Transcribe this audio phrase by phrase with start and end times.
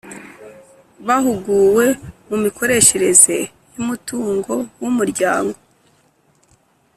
[1.07, 1.85] Bahuguwe
[2.25, 3.35] ku mikoreshereze
[3.73, 5.57] y’umutungo w’umuryango